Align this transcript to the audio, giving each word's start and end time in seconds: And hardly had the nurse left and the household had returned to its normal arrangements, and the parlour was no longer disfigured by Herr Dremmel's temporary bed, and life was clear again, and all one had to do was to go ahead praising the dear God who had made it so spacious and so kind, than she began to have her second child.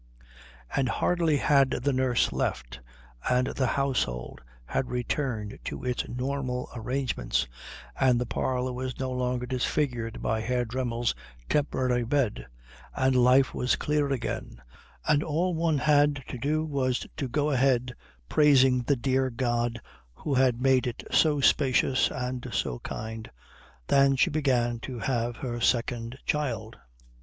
And 0.75 0.89
hardly 0.89 1.37
had 1.37 1.69
the 1.69 1.93
nurse 1.93 2.31
left 2.31 2.79
and 3.29 3.45
the 3.45 3.67
household 3.67 4.41
had 4.65 4.89
returned 4.89 5.59
to 5.65 5.83
its 5.83 6.07
normal 6.07 6.71
arrangements, 6.75 7.45
and 7.99 8.19
the 8.19 8.25
parlour 8.25 8.73
was 8.73 8.99
no 8.99 9.11
longer 9.11 9.45
disfigured 9.45 10.19
by 10.19 10.41
Herr 10.41 10.65
Dremmel's 10.65 11.13
temporary 11.47 12.03
bed, 12.03 12.47
and 12.95 13.15
life 13.15 13.53
was 13.53 13.75
clear 13.75 14.09
again, 14.11 14.59
and 15.07 15.21
all 15.23 15.53
one 15.53 15.77
had 15.77 16.23
to 16.29 16.37
do 16.39 16.65
was 16.65 17.05
to 17.17 17.27
go 17.29 17.51
ahead 17.51 17.93
praising 18.27 18.81
the 18.81 18.95
dear 18.95 19.29
God 19.29 19.79
who 20.15 20.33
had 20.33 20.59
made 20.59 20.87
it 20.87 21.03
so 21.11 21.41
spacious 21.41 22.09
and 22.09 22.47
so 22.51 22.79
kind, 22.79 23.29
than 23.85 24.15
she 24.15 24.31
began 24.31 24.79
to 24.79 24.97
have 24.97 25.35
her 25.35 25.61
second 25.61 26.17
child. 26.25 26.79